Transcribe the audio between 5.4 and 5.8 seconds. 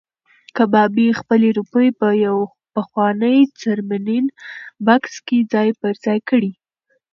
ځای